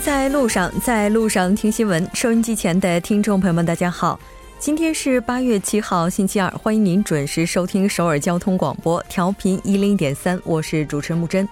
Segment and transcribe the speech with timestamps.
[0.00, 2.04] 在路上，在路上听新闻。
[2.12, 4.18] 收音机前的听众朋友们，大家好，
[4.58, 11.48] 今天是八月七号，星期二，欢迎您准时收听首尔交通广播，调频一零点三，我是主持人木真。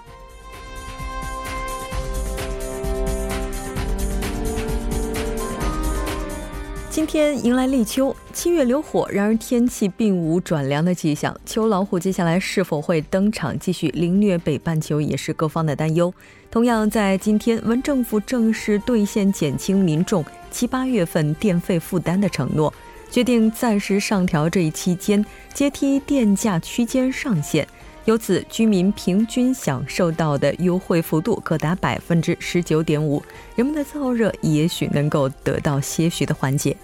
[7.07, 11.33] 天迎来立秋，七月流火，然而天气并无转凉的迹象。
[11.45, 16.13] 秋老虎接下来是否会登场，继续凌虐北半球，也是各方的担忧。
[16.51, 22.73] 同样在今天，文政府正式兑现减轻民众七八月份电费负担的承诺，
[23.09, 27.65] 决定暂时上调这一期间阶梯电价区间上限，
[28.03, 33.23] 由此居民平均享受到的优惠幅度可达百分之十九点五，
[33.55, 36.75] 人们的燥热也许能够得到些许的缓解。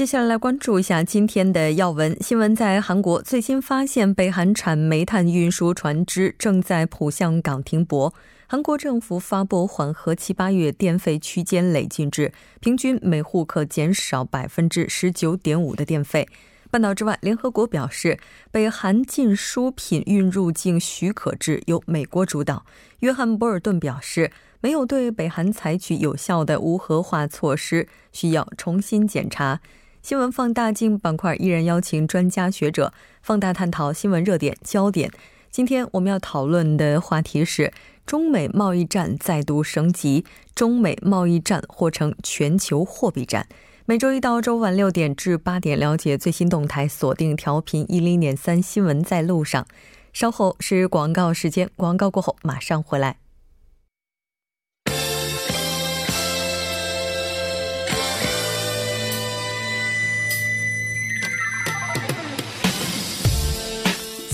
[0.00, 2.56] 接下来来关注一下今天的要闻新闻。
[2.56, 8.14] 在韩国最新发现，北韩产煤炭运输船只正在浦项港停泊。
[8.46, 16.26] 韩国政府发布缓和七八月电费区间累进制，平均每户可减少百分之十九点五的电费。
[16.70, 18.18] 半岛之外，联合国表示，
[18.50, 22.64] 北韩禁输品运入境许可制由美国主导。
[23.00, 29.60] 约翰·博尔顿表示，没有对北韩采取有效的无核化措施，需要重新检查。
[30.02, 35.10] 新闻放大镜板块依然邀请专家学者放大探讨新闻热点焦点。
[35.50, 37.70] 今天我们要讨论的话题是
[38.06, 43.46] 中美贸易战再度升级，中美贸易战或成全球货币战。
[43.84, 49.66] 每周一到周五晚六点至八点，了解最新动态，锁定调频一零点三新闻在路上。
[50.14, 53.18] 稍后是广告时间，广告过后马上回来。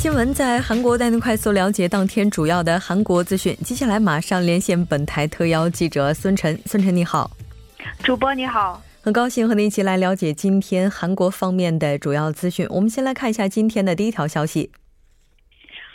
[0.07, 3.53] 新闻在韩国带您快速了解当天主要的韩国资讯。
[3.65, 6.57] 接下来马上连线本台特邀记者孙晨。
[6.65, 7.29] 孙晨你好，
[8.05, 12.65] 主播你好，很高兴和您一起来了解今天韩国方面的主要资讯。
[12.71, 14.71] 我们先来看一下今天的第一条消息。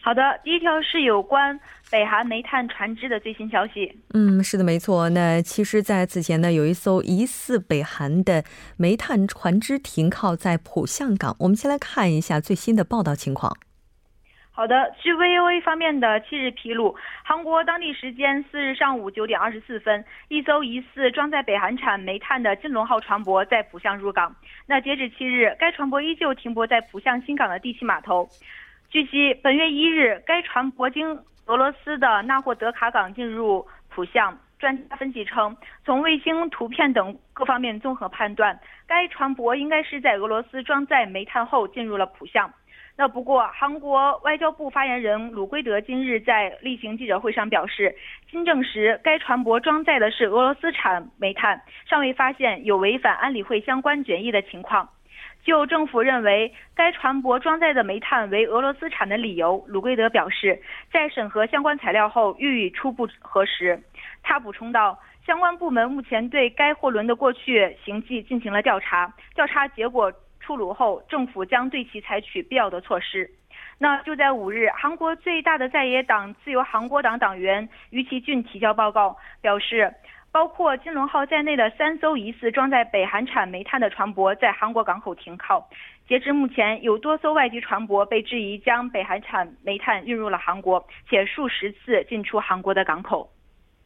[0.03, 1.57] 好的，第一条是有关
[1.89, 3.97] 北韩煤炭船只的最新消息。
[4.13, 5.07] 嗯，是的，没错。
[5.07, 8.43] 那其实，在此前呢，有一艘疑似北韩的
[8.75, 11.33] 煤炭船只停靠在浦项港。
[11.39, 13.55] 我们先来看一下最新的报道情况。
[14.61, 24.35] 好的，据 VOA 方面的七日披露，韩国当地时间四日上午九点二十四分，一艘疑似装载北韩产煤炭的金龙号船舶在浦项入港。
[24.67, 28.29] 那截止七日，该船舶依旧停泊在浦项新港的第七码头。
[28.91, 31.17] 据悉，本月一日，该船舶经
[31.47, 34.37] 俄罗斯的纳霍德卡港进入浦项。
[34.59, 42.47] 专家分析称，从卫星图片等各方面综合判断，该船舶应该是在俄罗斯装载煤炭后进入了浦项。
[42.97, 47.95] 那不过，韩国外交部发言人鲁圭德今日在例行记者会上表示，
[48.29, 54.87] 经证实，该船舶装载的是俄罗斯产煤炭，尚未发现有违反安理会相关决议的情况。
[55.43, 63.81] 就政府认为该船舶装载的煤炭为俄罗斯产的理由，鲁圭德表示，在审核相关材料后予以初步核实。
[64.21, 70.13] 他补充道，相关部门目前对该货轮的过去行迹进行了调查，调查结果。
[70.41, 73.29] 出炉后，政府将对其采取必要的措施。
[73.77, 79.93] 那就在五日，韩国最大的在野党自由韩国党党员于其俊提交报告，表示，
[80.31, 85.67] 包括金龙号在内的三艘疑似装载北韩产煤炭的船舶在韩国港口停靠。
[86.07, 93.29] 截至目前，有多艘外籍船舶被质疑将北韩产煤炭运入了韩国，且数十次进出韩国的港口。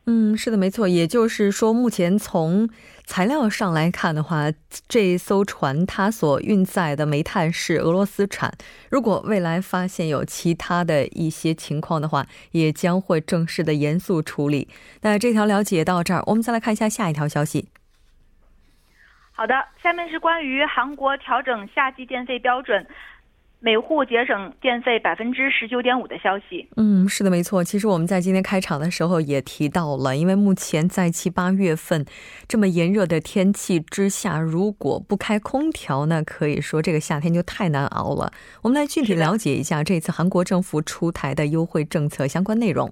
[0.08, 0.88] 嗯，是的，没错。
[0.88, 2.70] 也就是说，目前从
[3.06, 4.52] 材料上来看的话，
[4.88, 8.53] 这艘船它所运载的煤炭是俄罗斯产。
[8.91, 14.68] 如果未来发现有其他的一些情况的话，也将会正式的严肃处理。
[15.02, 17.70] 那这条了解到这儿，我们再来看一下下一条消息。
[19.32, 22.85] 好的，下面是关于韩国调整夏季电费标准。
[23.59, 26.69] 每户节省电费百分之十九点五的消息。
[26.78, 27.63] 嗯，是的，没错。
[27.63, 32.05] 其实我们在今天开场的时候也提到了，因为目前在七八月份
[32.47, 38.31] 这么炎热的天气之下，如果不开空调，那可以说这个夏天就太难熬了。
[38.61, 42.91] 我们来具体了解一下这次韩国政府出台的优惠政策相关内容。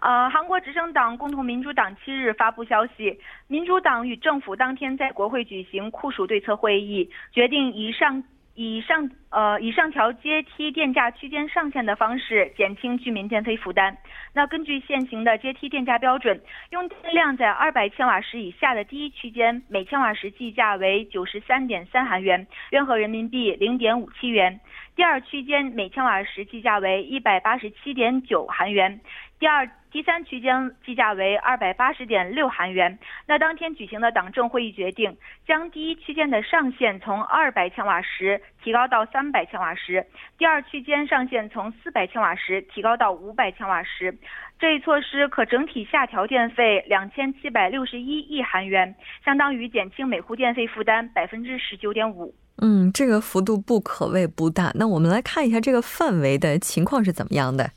[0.00, 3.16] 呃，韩国执政党共同民主党七日发布消息，
[3.46, 8.24] 民主党与政府当天在国会举行酷暑对策会议，决定以上。
[8.60, 13.96] 以上呃以上调阶梯电价区间上限的方式减轻居民电费负担。
[14.34, 24.52] 那根据现行的阶梯电价标准，用电量在二百千瓦时以下的第一区间，每千瓦时计价为九十三点三韩元，约合人民币零点五七元；
[24.94, 29.00] 第二区间每千瓦时计价为一百八十七点九韩元。
[29.38, 32.98] 第二、第三区间计价为二百八十点六韩元。
[33.26, 35.16] 那当天举行的党政会议决定，
[35.46, 40.06] 将第一区间的上限从二百千瓦时提高到三百千瓦时，
[40.38, 44.16] 第二区间上限从四百千瓦时提高到五百千瓦时。
[44.58, 48.94] 这一措施可整体下调电费两千七百六十一亿韩元，
[49.24, 52.34] 相当于减轻每户电费负担百分之十九点五。
[52.62, 54.70] 嗯，这个幅度不可谓不大。
[54.74, 57.70] 那我们来看一下这个范围的情况是怎么样的。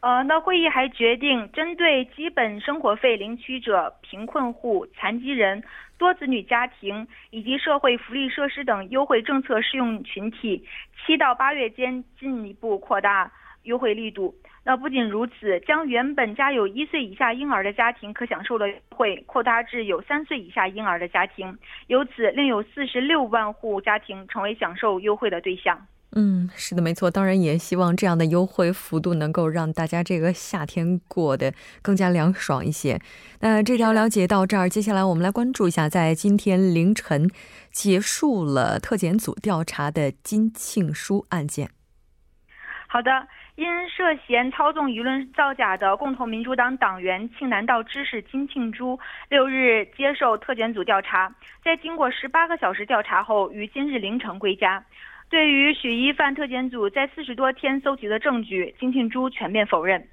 [0.00, 5.62] 呃，那会议还决定，针对基本生活费领取者、贫困户、残疾人、
[5.98, 10.64] 多子女家庭以及社会福利设施等优惠政策适用群体，
[11.04, 13.30] 七到八月间进一步扩大
[13.64, 14.34] 优惠力度。
[14.64, 21.58] 那不仅如此，将原本家有一岁以下婴儿的家庭可享受的优惠扩大至有三岁以下婴儿的家庭，
[21.88, 25.86] 由此另有四十六万户家庭成为享受优惠的对象。
[26.16, 27.08] 嗯，是的，没错。
[27.08, 33.00] 当然，也希望这样的优惠幅度能够让大家这个夏天过得更加凉爽一些。
[33.38, 37.30] 那这条了解到这儿，接下来我们来关注一下，在今天凌晨
[37.70, 41.70] 结束了特检组调查的金庆书案件。
[42.88, 48.98] 好的，因涉嫌操纵舆论造假的共同民主党党员庆南道知事金庆珠，
[49.28, 51.32] 六日接受特检组调查，
[51.64, 54.84] 在经过十八个小时调查后，于今日凌晨归家。
[55.30, 60.04] 对于许一犯特检组在四十多天搜集的证据，金庆珠全面否认。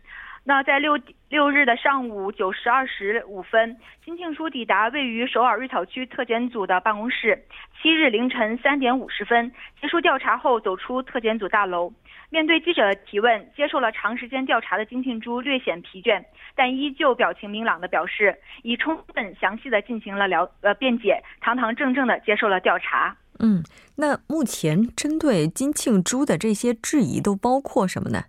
[0.44, 0.98] 那在六
[1.28, 3.76] 六日的上午九时二十五分，
[4.06, 7.44] 金庆珠抵达位于首尔瑞草区特检组的办公室。
[7.82, 11.92] 七日凌晨三点五十分结束调查后，走出特检组大楼。
[12.30, 16.24] 面对记者的提问，接受了长时间调查的金庆珠略显疲倦，
[16.56, 23.16] 但依旧表情明朗的表示，已充分详细的进行了了呃辩解，堂堂正正的接受了调查。
[23.40, 23.64] 嗯，
[23.98, 28.24] 那目前针对金庆珠的这些质疑都包括什么呢？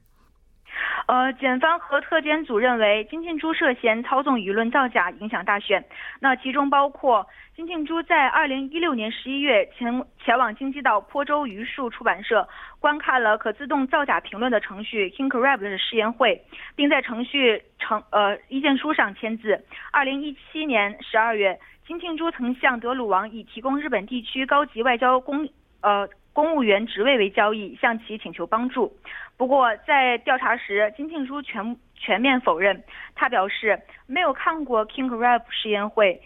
[1.07, 5.83] 呃，检方和特检组认为金庆珠涉嫌操纵舆论造假，影响大选。
[6.21, 7.27] 那其中包括
[7.57, 12.47] 金庆珠在二零一六年十一月前前往京畿道坡州榆树出版社
[12.79, 16.45] 观看了可自动造假评论的程序 King Crab 的试验会，
[16.77, 19.65] 并在程序成呃意见书上签字。
[19.91, 21.59] 二零一七年十二月。
[21.89, 25.49] 金庆珠曾向德鲁王以提供日本地区高级外交公
[25.81, 28.93] 呃公务员职位为交易，向其请求帮助。
[29.39, 32.85] 不过在调查时，金庆珠全全面否认。
[33.15, 36.21] 他表示没有看过 King Rap 实验会，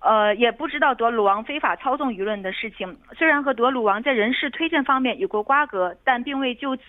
[0.00, 2.96] 呃，也不知道德鲁王非法操纵舆论的事情。
[3.16, 6.82] 虽然和德鲁王在人事推荐方面有过瓜葛，但并未就此，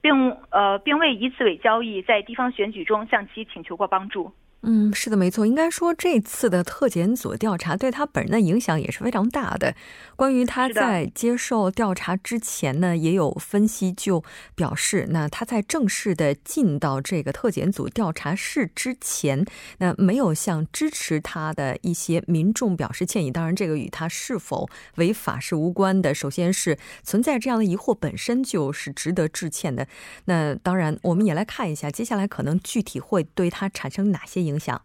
[0.00, 4.32] 并呃并未以此为交易，在地方选举中向其请求过帮助。
[4.64, 5.44] 嗯，是的，没错。
[5.44, 9.74] 应该说，这次的特检组调查对他本人的影响也是非常大的。
[10.14, 14.22] 关于他在接受调查之前呢，也有分析就
[14.54, 19.44] 表示，那他在正式的进到这个特检组调查室之前，
[19.78, 23.32] 那没有向支持他的一些民众表示歉意。
[23.32, 26.14] 当然，这个与他是否违法是无关的。
[26.14, 29.88] 首先是存在这样的疑惑，本身就是值得致歉的。
[30.26, 34.51] 那当然，我们也来看一下，接下来可能具体会对他产生哪些影。
[34.52, 34.80] 影响，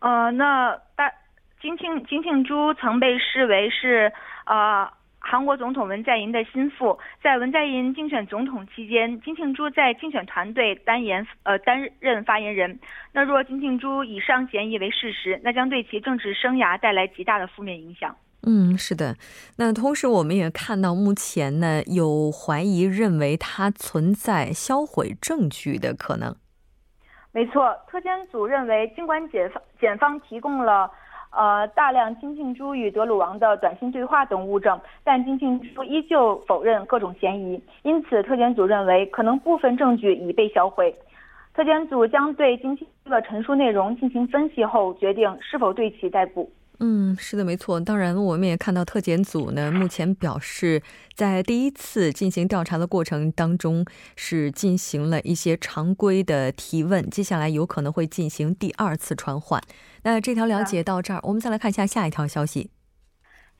[0.00, 1.12] 呃，那大
[1.60, 4.12] 金庆金庆洙曾被视为是
[4.46, 4.88] 呃
[5.18, 12.78] 韩国总统文在寅的心腹，在文在寅竞选总统期间，金庆洙在竞选团队担言呃担任发言人。
[13.12, 18.14] 那若金庆洙以上嫌疑为事实，那将对其政治生涯带来极大的负面影响。
[18.44, 19.16] 嗯，是的。
[19.58, 26.34] 那同时我们也看到，目前呢有怀疑认为他存在销毁证据的可能。
[27.32, 30.90] 没错，特检组认为，尽管检方检方提供了，
[31.30, 37.62] 呃，大量金庆珠与德鲁王的短信对话等物证，但金庆珠依旧否认各种嫌疑。
[37.82, 40.94] 因此，特检组认为，可能部分证据已被销毁。
[41.54, 46.50] 特检组将对金庆珠的陈述内容进行分析后，决定是否对其逮捕。
[46.80, 47.78] 嗯，是的，没错。
[47.78, 50.82] 当然，我们也看到特检组呢，目前表示，
[51.14, 53.84] 在第一次进行调查的过程当中，
[54.16, 59.62] 是进行了一些常规的提问，接下来有可能会进行第二次传唤。
[60.02, 62.70] 那这条了解到这儿，我们再来看一下下一条消息。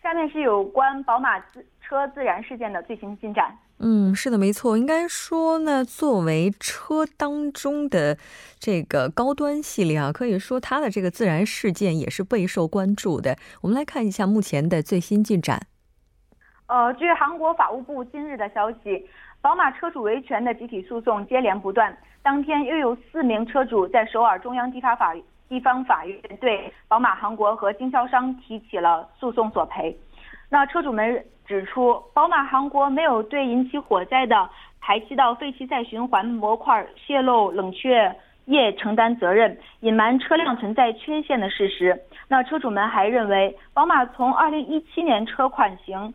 [0.03, 3.57] 下面是有关宝马自车自燃事件的最新进展。
[3.85, 4.79] 嗯，是的，没错。
[4.79, 8.17] 应该说呢，作为车当中的
[8.61, 13.37] 这个高端系列啊，可以说它的这个自燃事件也是备受关注的。
[13.61, 15.67] 我们来看一下目前的最新进展。
[16.69, 19.05] 呃，据韩国法务部今日的消息，
[19.41, 21.93] 宝马车主维权的集体诉讼接连不断。
[22.23, 25.13] 当天又有四名车主在首尔中央地方法
[25.49, 29.99] 地方法院对宝马韩国和经销商提起了诉讼索赔。
[30.53, 34.51] 那车主们指出，宝马韩国没有对引起火灾的
[34.83, 41.99] 排气道废气再循环模块泄漏冷却液承担责任，隐瞒车辆存在缺陷的事实。
[42.29, 46.13] 那车主们还认为，宝马从2017年车款型。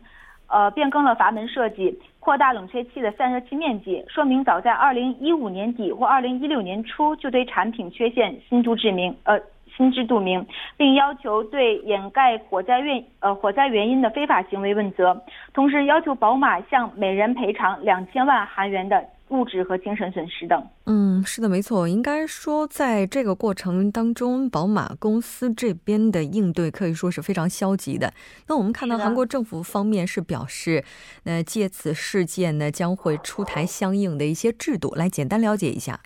[0.50, 9.38] 呃，变更了阀门设计，扩大冷却器的散热器面积，说明早在二零一五年底或二零一六年初就对产品缺陷心知肚明，呃，
[9.78, 10.44] 心知肚明，
[10.76, 15.18] 并要求对掩盖火灾原呃火灾原因的非法行为问责，
[15.54, 19.02] 同时要求宝马向每人赔偿两千万韩元的。
[19.30, 20.66] 物质和精神损失等。
[20.86, 21.86] 嗯，是的，没错。
[21.86, 28.10] 应该说，在这个过程当中，宝马公司这边的应对可以说是非常消极的。
[28.46, 30.82] 那我们看到韩国政府方面是表示，
[31.24, 36.00] 那借此事件呢，将会出台相应的一些制度，来简单了解一下。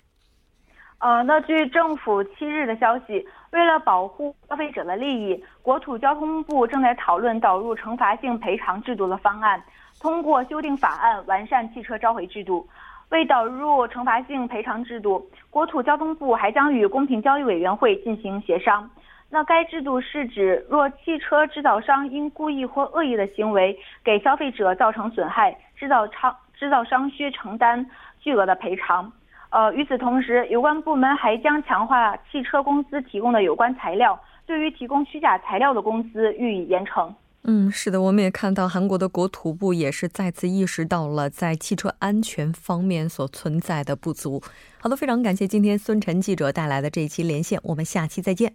[1.03, 9.61] 呃，那据政府七日的消息，为了保护消费者的利益，国土交通部正在讨论导入惩罚性赔偿制度的方案，
[9.99, 12.65] 通过修订法案完善汽车召回制度。
[13.09, 18.89] 为导入惩罚性赔偿制度，国土交通部还将与公平交易委员会进行协商。
[19.29, 27.85] 那该制度是指，若汽车制造商因故意或恶意的行为给消费者造成损害，制造商制造商需承担
[28.21, 29.11] 巨额的赔偿。
[29.53, 37.13] 呃，与此同时，有关部门还将强化汽车公司提供的有关材料，对于提供虚假材料的公司予以严惩。
[37.43, 44.41] 嗯，是的，我们也看到韩国的国土部也是再次意识到了在汽车安全方面所存在的不足。
[44.79, 48.53] 好的，非常感谢今天孙晨记者带来的这一期连线，我们下期再见。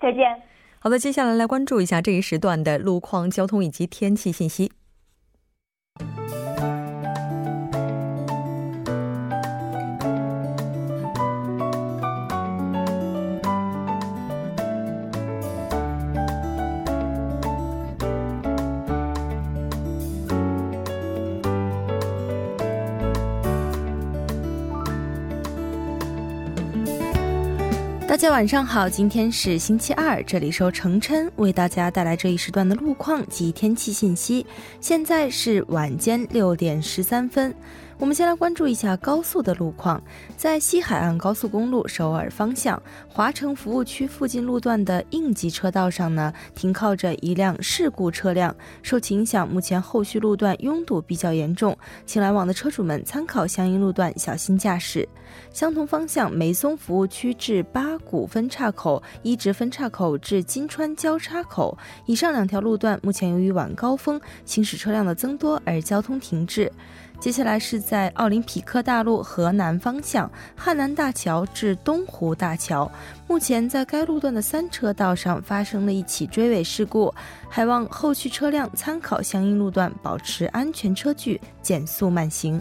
[0.00, 0.40] 再见。
[0.78, 4.70] 好的，接下来来关注一下这一时段的路况、交通以及天气信息。
[28.10, 34.44] 大家晚上好，今天是星期二，这里是程琛为大家带来这一时段的路况及天气信息。
[34.80, 37.54] 现在是晚间六点十三分。
[38.00, 40.02] 我们先来关注一下高速的路况，
[40.34, 51.76] 在西海岸高速公路首尔方向华城服务区附近路段的应急车道上呢，停靠着一辆事故车辆，受其影响，目前后续路段拥堵比较严重，
[52.06, 55.06] 请来往的车主们参考相应路段，小心驾驶。
[55.52, 61.76] 相同方向梅松服务区至八谷分岔口、一直分岔口至金川交叉口
[62.06, 66.72] 以上两条路段，目前由于晚高峰行驶车辆的增多而交通停滞。
[67.20, 72.90] 接下来是在奥林匹克大路河南方向汉南大桥至东湖大桥，
[73.28, 77.14] 目前在该路段的三车道上发生了一起追尾事故，
[77.50, 82.60] 还望后续车辆参考相应路段，保持安全车距，减速慢行。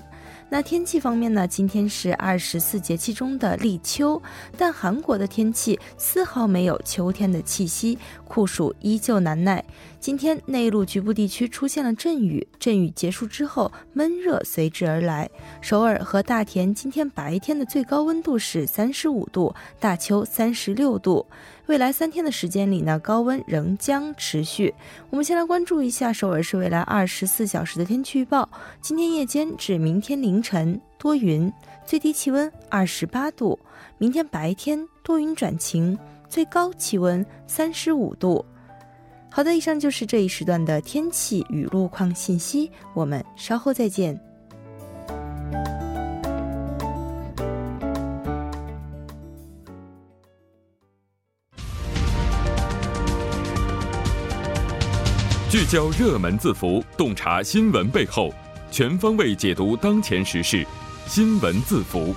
[0.51, 1.47] 那天气方面呢？
[1.47, 4.19] 今天是二十四节气中的立秋，
[4.57, 9.63] 但韩国的天气丝毫没有秋天的气息，酷暑依旧难耐。
[9.99, 15.29] 今天内陆局部地区出现了阵雨，阵雨结束之后，闷热随之而来。
[15.61, 21.27] 首尔和大田今天白天的最高温度是三十五度，大邱三十六度。
[21.69, 24.73] 未来三天的时间里呢，高温仍将持续。
[25.11, 28.49] 我们先来关注一下首尔市未来二十四小时的天气预报。
[28.81, 31.53] 今天夜间至明天凌晨多云，
[31.85, 33.55] 最低气温二十八度；
[33.99, 35.95] 明天白天多云转晴，
[36.27, 38.43] 最高气温三十五度。
[39.29, 42.71] 好的，以上就是这一时段的天气与路况信息。
[42.95, 44.19] 我们稍后再见。
[55.69, 58.33] 教热门字符，洞察新闻背后，
[58.71, 60.65] 全方位解读当前时事。
[61.05, 62.15] 新闻字符。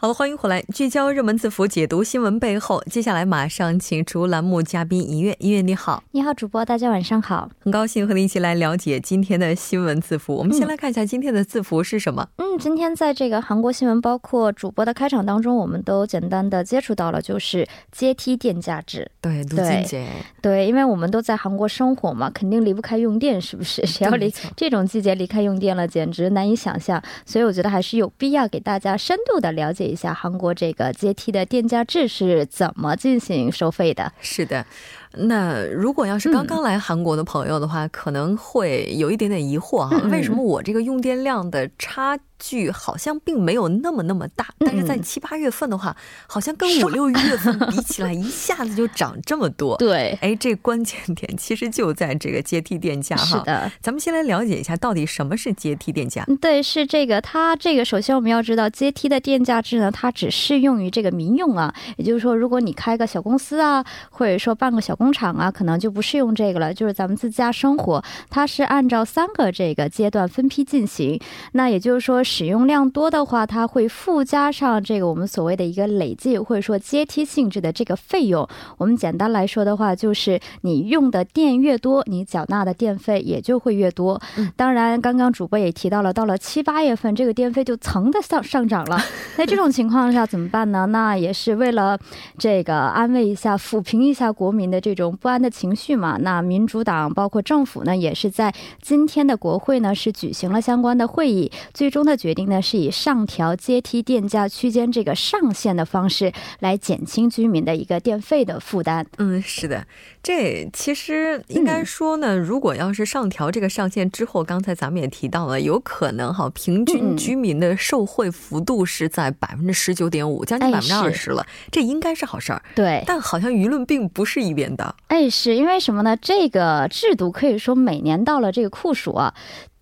[0.00, 2.80] 好了，欢迎回来，聚焦热门字符，解读新闻背后。
[2.88, 10.36] 接下来马上请出栏目嘉宾一月，一月你好，你好，主播，大家晚上好，很高兴和您一起来了解今天的新闻字符。
[10.36, 12.28] 我们先来看一下今天的字符是什么。
[12.36, 19.10] 嗯，今天在这个韩国新闻，包括主播的开场当中，我们都简单的接触到了，就是阶梯电价值。
[19.20, 20.06] 对，卢俊杰，
[20.40, 23.84] 对，因为我们都在韩国生活嘛，肯定离不开用电，是不是？
[23.84, 27.02] 谁要离这种季节离开用电了，简直难以想象。
[27.26, 34.12] 所以我觉得还是有必要给大家深度的了解一下韩国这个阶梯的电价制是怎么进行收费的。
[34.20, 34.64] 是的，
[35.12, 42.18] 那如果要是刚刚来韩国的朋友的话，可能会有一点点疑惑哈，为什么我这个用电量的差？
[42.40, 45.96] 距好像并没有那么那么大，但是在七八月份的话，
[46.28, 49.76] 好像跟五六月份 比起来，一下子就涨这么多。
[49.76, 53.24] 对，哎，这关键点其实就在这个阶梯电价哈。
[53.40, 56.24] 是的，咱们先来了解一下到底什么是阶梯电价。
[56.40, 66.74] 对，是这个，它这个首先我们要知道，阶梯的电价制呢，它只适用于这个民用啊，也就是说，如果你开个小公司啊，或者说办个小工厂啊，可能就不适用这个了。
[66.74, 71.18] 就是咱们自家生活，它是按照三个这个阶段分批进行。
[71.52, 72.18] 那也就是说。
[72.24, 78.46] 使用量多的话，它会附加上这个我们所谓的一个累计或者说阶梯性质的这个费用。
[78.76, 84.20] 我们简单来说的话，就是你用的电越多，你缴纳的电费也就会越多。
[84.56, 89.00] 当然，刚刚主播也提到了，到了七八月份，这个电费就蹭的上上涨了。
[89.38, 90.86] 那这种情况下怎么办呢？
[90.86, 91.98] 那也是为了
[92.36, 96.18] 这个安慰一下、抚平一下国民的这种不安的情绪嘛。
[96.20, 102.18] 那民主党包括政府呢，也是在今天的国会呢是举行了相关的会议，最终的。
[102.18, 109.06] 决定呢是以上调阶梯电价区间这个上限的方式来减轻居民的一个电费的负担。
[109.18, 109.86] 嗯，是的，
[110.20, 122.60] 这其实应该说呢，如果要是上调这个上限之后，刚才咱们也提到了，有可能哈，平均居民的受惠幅度是在百分之十九点五，将近百分之二十了，这应该是好事儿。
[122.74, 124.74] 对，但好像舆论并不是一边
[125.08, 126.16] 哎，是因为什么呢？
[126.16, 129.34] 这个制度可以说每年到了这个酷暑啊。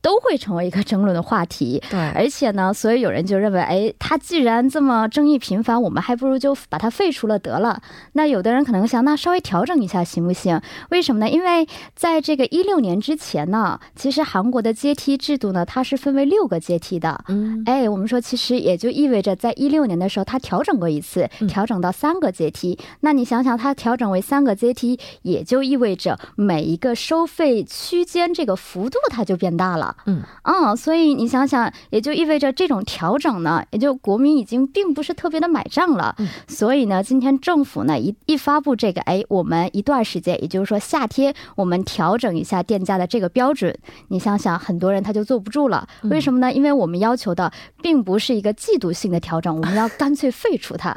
[0.06, 7.82] 都会成为一个争论的话题，对，而且呢，所以有人就认为，哎，他既然这么争议频繁，我们还不如就把它废除了得了。
[8.12, 10.60] 那有的人可能想，那稍微调整一下行不行？
[10.90, 11.28] 为什么呢？
[11.28, 17.24] 因为在这个一六年之前呢，其实韩国的阶梯制度呢，它是分为六个阶梯的。
[17.26, 22.78] 嗯，哎，我们说其实也就意味着，在一六年的时候，它调整过一次，调整到三个阶梯。
[23.00, 29.95] 那你想想，它调整为三个阶梯，也就意味着每一个收费区间这个幅度它就变大了。
[30.04, 36.14] 嗯嗯，所以你想想，也就意味着这种调整呢，也就国民已经并不是特别的买账了。
[36.18, 43.76] 嗯，所以呢，今天政府呢一一发布这个，哎，我们一段时间，也就是说夏天，我们调整一下电价的这个标准。
[44.08, 45.88] 你想想，很多人他就坐不住了。
[46.02, 46.52] 为什么呢？
[46.52, 50.96] 因为我们要求的并不是一个季度性的调整，我们要干脆废除它。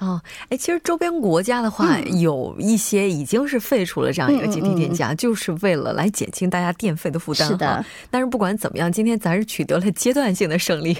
[0.00, 7.48] 哦，哎，其实周边国家的话，有一些已经是废除了这样一个阶梯电价，就是为了来减轻大家电费的负担。
[7.48, 10.96] 是的，但是不管怎么样，今天咱是取得了阶段性的胜利，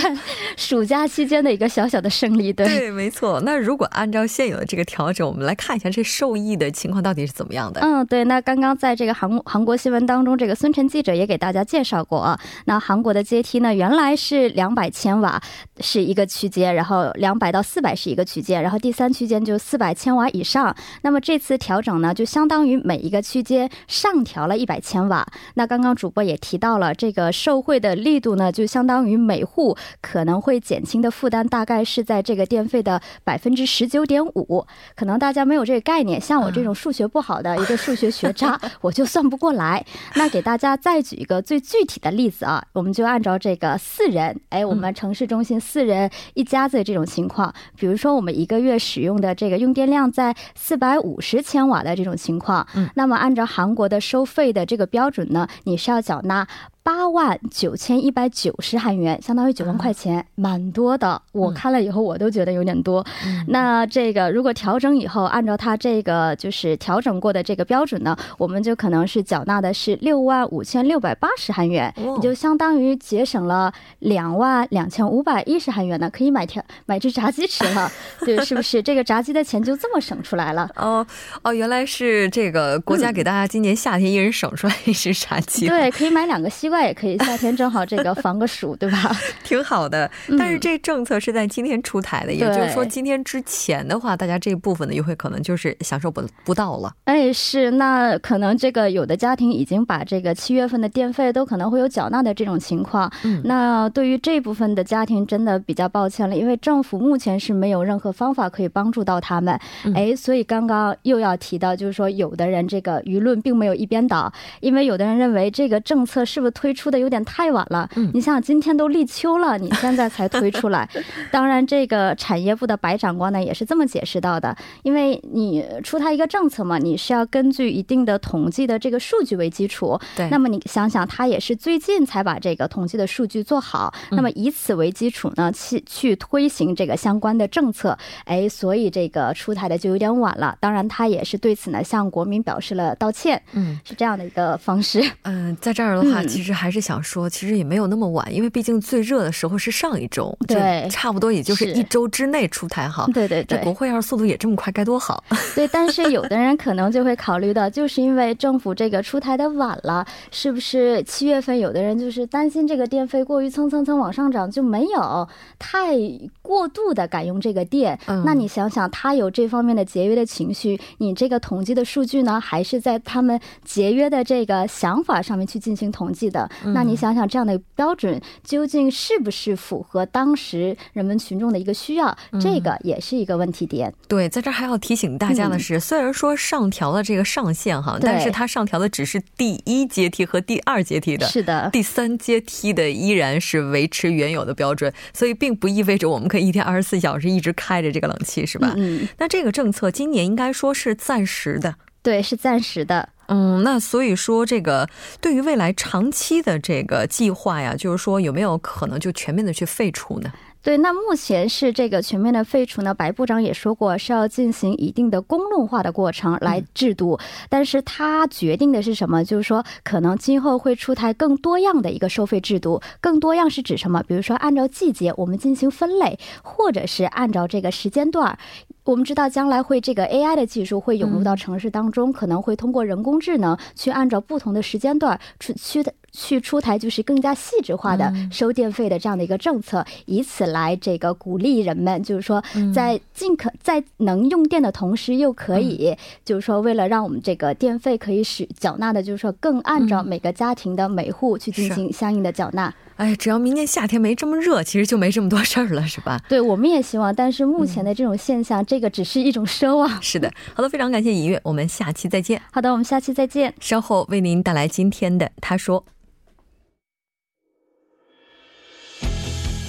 [0.56, 2.52] 暑假期间的一个小小的胜利。
[2.52, 3.40] 对，对，没错。
[3.40, 7.80] 那如果按照现有的这个调整，我们来看一下这受益的情况到底是怎么样的？
[7.80, 8.24] 嗯，对。
[8.24, 12.38] 那刚刚在这个韩韩国新闻当中，这个孙晨记者也给大家介绍过啊。
[12.66, 15.42] 那韩国的阶梯呢，原来是两百千瓦
[15.80, 18.44] 是一个区间，然后两百到四百是一个区。
[18.44, 20.76] 间，然后第三区间就四百千瓦以上。
[21.00, 25.26] 那么这次调整呢，就相当于每一个区间上调了一百千瓦。
[25.54, 34.66] 那刚刚主播也提到了，这个受惠的力度呢，就相当于每户可能会减轻的负担，大概是在这个电费的百分之十九点五。
[34.94, 39.84] 可能大家没有这个概念，像我这种数学不好的一个数学学渣，我就算不过来。
[40.16, 48.24] 那给大家再举一个最具体的例子啊，我们就按照这个四人，哎，我们城市中心四人一家子这种情况，比如说我。
[48.24, 56.48] 们一个月使用的这个用电量在四百五十千瓦的这种情况，嗯，那么按照韩国的收费的这个标准呢，你是要缴纳。
[56.84, 61.20] 八万九千一百九十韩元，相当于九万块钱，蛮多的。
[61.32, 63.02] 我看了以后，我都觉得有点多。
[63.48, 77.90] 那这个如果调整以后，按照它这个就是调整过的这个标准呢，我们就可能是缴纳的是六万五千六百八十韩元，也就相当于节省了两万两千五百一十韩元呢，可以买条买只炸鸡吃了。
[78.20, 80.68] 对，是不是这个炸鸡的钱就这么省出来了？
[80.76, 81.06] 哦
[81.40, 85.66] 哦，原来是这个国家给大家今年夏天一人省出来一只炸鸡。
[85.66, 86.73] 对，可以买两个西瓜。
[86.74, 89.10] 外也可以，夏天正好这个防个暑，对吧？
[89.44, 90.10] 挺好的。
[90.38, 96.92] 但是这政策是在今天出台的，也就是说今天之前的话，大家这一部分的优惠可能就是享受不不到了。
[97.04, 103.10] 哎，是，那可能这个有的家庭已经把这个七月份的电费都可能会有缴纳的这种情况。
[103.22, 109.58] 嗯，那对于这部分的家庭，真的比较抱歉了，因为政府目前是没有任何方法可以帮助到他们。
[109.94, 116.63] 哎，所以刚刚又要提到，就是说有的人这个舆论并没有一边倒，因为有的人认为这个政策是不是推。
[116.64, 117.86] 推出的有点太晚了。
[117.94, 120.88] 嗯，你想想，今天都立秋了，你现在才推出来。
[121.30, 130.00] 当然，这个产业部的白长官呢也是这么解释到的，因为你出台一个政策嘛，你是要根据一定的统计的这个数据为基础。
[130.16, 137.98] 对，那么你想想，他也是最近才把这个统计的数据做好，那么以此为基础呢，去去推行这个相关的政策。
[138.24, 140.56] 哎，所以这个出台的就有点晚了。
[140.60, 143.42] 当然，他也是对此呢向国民表示了道歉。
[143.52, 145.04] 嗯，是这样的一个方式。
[145.24, 153.06] 嗯，在这儿的话，其实还是想说，其实也没有那么晚，因为毕竟最热的时候是上一周，对，差不多也就是一周之内出台哈。
[153.12, 155.22] 对对对，这国会要是速度也这么快，该多好。
[155.54, 165.96] 对，但是有的人可能就会考虑到，就是因为政府这个出台的晚了，是不是七月份有的人就是担心这个电费过于蹭蹭蹭往上涨，就没有太
[166.42, 167.98] 过度的改用这个电。
[168.06, 176.43] 嗯那你想想，他有这方面的节约的情绪，你这个统计的数据呢，还是在他们节约的这个想法上面去进行统计的？
[176.74, 182.16] 那你想想，这样的标准究竟是不是符合当时人们群众的一个需要？
[182.40, 183.92] 这个也是一个问题点。
[184.08, 198.72] 对，在这还要提醒大家的是，虽然说上调了这个上限哈，但是它上调的只是第一阶梯和第二阶梯的，是的，第三阶梯的依然是维持原有的标准，所以并不意味着我们可以一天二十四小时一直开着这个冷气，是吧？
[198.76, 203.08] 嗯，那这个政策今年应该说是暂时的，对，是暂时的。
[203.28, 204.88] 嗯，那所以说这个
[205.20, 210.32] 对于未来长期的这个计划呀，就是说有没有可能就全面的去废除呢？
[210.64, 212.94] 对，那目前是这个全面的废除呢？
[212.94, 217.18] 白部长也说过是要进行一定的公论化的过程来制度，
[217.50, 219.22] 但是他决定的是什么？
[219.22, 222.80] 就是说可能今后会出台更多样的一个收费制度。
[222.98, 224.02] 更多样是指什么？
[224.08, 228.38] 比如说按照季节我们进行分类，或者是按照这个时间段。
[228.84, 235.92] 我们知道将来会这个 AI 的技术会涌入到城市当中，可能会通过人工智能去按照不同的时间段去去的。
[236.16, 252.72] 去出台就是更加细致化的收电费的这样的一个政策，以此来这个鼓励人们，就是说在尽可在能用电的同时，又可以就是说为了让我们这个电费可以使缴纳的，就是说更按照每个家庭的每户去进行相应的缴纳。
[252.96, 256.20] 哎，只要明年夏天没这么热，其实就没这么多事儿了，是吧？
[256.30, 260.00] 对，我们也希望，但是目前的这种现象，这个只是一种奢望。
[260.00, 262.40] 是的，好的，非常感谢尹月，我们下期再见。
[262.52, 263.52] 好的，我们下期再见。
[263.58, 265.84] 稍后为您带来今天的他说。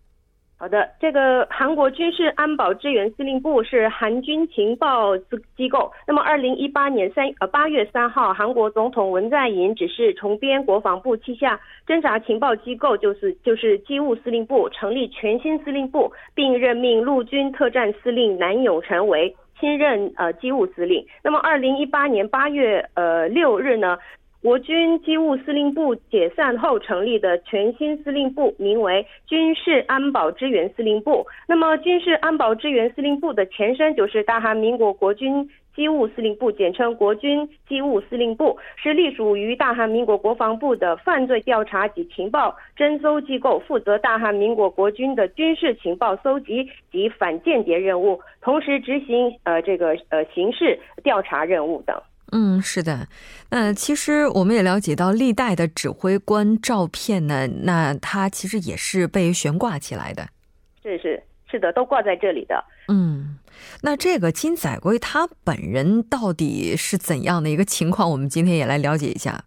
[0.60, 5.16] 好的，这个韩国军事安保支援司令部是韩军情报
[5.56, 5.92] 机构。
[6.04, 19.36] 那么，二零一八年三呃八月三号，韩国总统文在寅指示重编国防部旗下侦察情报机构，就是就是机务司令部，成立全新司令部，并任命陆军特战司令南永成为。
[19.60, 21.04] 新任呃机务司令。
[21.20, 23.98] 那么二零一八年八月呃六日呢？
[24.40, 31.26] 国军机务司令部解散后成立的全新司令部名为军事安保支援司令部。
[31.48, 52.00] 那么，军事安保支援司令部的前身就是大韩民国国军机务司令部，简称国军机务司令部，是隶属于大韩民国国防部的犯罪调查及情报侦搜机构，负责大韩民国国军的军事情报搜集及反间谍任务，同时执行呃这个呃刑事调查任务等。
[52.32, 53.08] 嗯，是的。
[53.50, 60.28] 那其实我们也了解到，历代的指挥官照片呢，那他其实也是被悬挂起来的。
[60.82, 62.62] 是是是的，都挂在这里的。
[62.88, 63.38] 嗯，
[63.82, 68.10] 那这个金载圭他本人到底是怎样的一个情况？
[68.10, 69.44] 我们今天也来了解一下。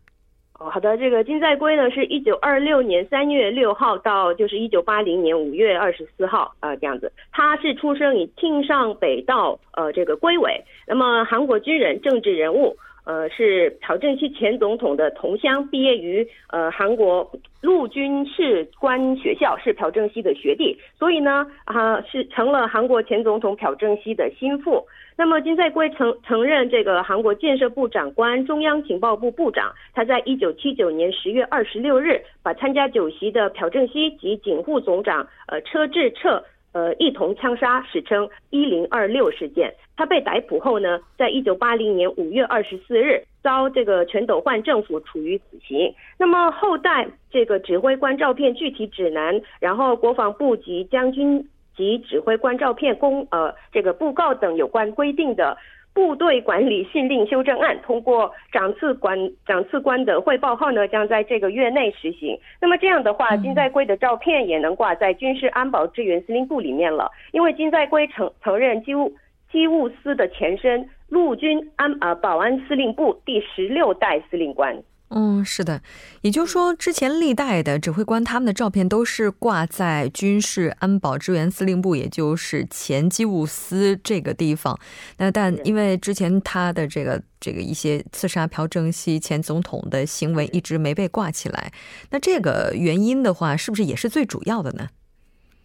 [0.70, 7.12] 好的，这个金在圭呢，是一九二六年三月六号到就是一九八零年五月二十四号啊这样子。
[7.32, 24.86] 他是出生于庆尚北道呃这个龟尾，那么韩国军人、政治人物，呃是朴正熙前总统的同乡，毕业于呃韩国陆军士官学校，是朴正熙的学弟，所以呢啊是成了韩国前总统朴正熙的心腹。
[25.22, 29.72] 那么金在圭曾曾任这个韩国建设部长官、中央情报部部长。
[29.94, 39.72] 他在一九七九年十月二十六日，把参加酒席的朴正熙及警护总长呃车志澈呃一同枪杀，史称一零二六事件。
[39.96, 45.94] 他被逮捕后呢，在一九八零年五月二十四日，遭这个全斗焕政府处于死刑。
[46.18, 51.48] 那么后代这个指挥官照片具体指南，然后国防部及将军。
[51.76, 55.58] 及指挥官照片公呃这个布告等有关规定的
[55.94, 62.40] 部队管理训令修正案，通过长次官长次官的汇报后呢，将在这个月内实行。
[62.62, 69.14] 那么这样的话，金在圭的照片也能挂在军事安保支援司令部里面了，因为金在圭曾曾任机务
[69.52, 74.82] 机务司的前身陆军安呃保安司令部第十六代司令官。
[75.14, 75.82] 嗯，是的，
[76.22, 84.80] 也就是说，之前历代的指挥官他们的照片都是挂在军事安保支援司令部，也就是前机务司这个地方。
[85.18, 91.74] 那但因为之前他的这个这个一些刺杀朴正熙前总统的行为一直没被挂起来，
[92.12, 94.88] 那这个原因的话，是不是也是最主要的呢？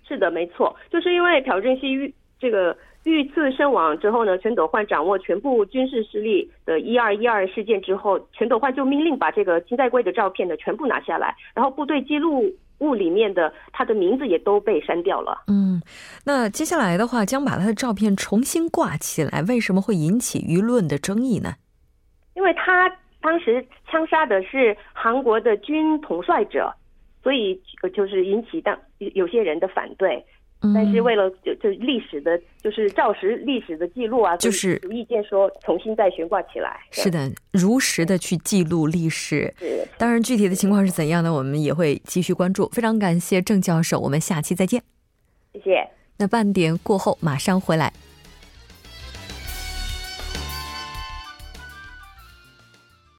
[0.09, 2.77] 是的，没错，就是因为朴正熙这个。
[3.05, 15.45] 遇刺身亡之后呢，全斗焕掌握全部军事势力的一二一二事件之后，全斗焕就命令把这个金在圭的照片呢全部拿下来，然后部队记录物里面的他的名字也都被删掉了。
[15.47, 15.81] 嗯，
[16.25, 21.55] 那接下来的话将把他的照片重新挂起来，为什么会引起舆论的争议呢？
[22.35, 26.75] 因为他当时枪杀的是韩国的军统帅者，
[27.23, 27.63] 所以
[27.95, 30.27] 就是引起当有些人的反对。
[30.75, 36.81] 但是为了就就历史的，就是照实历史的记录啊，就是有意见说重新再悬挂起来。
[36.91, 39.53] 是的，如实的去记录历史。
[39.99, 41.33] 当然具体的情况是怎样呢？
[41.33, 42.69] 我们也会继续关注。
[42.71, 44.83] 非常感谢郑教授，我们下期再见。
[45.53, 45.89] 谢谢。
[46.19, 47.93] 那半点过后马上回来。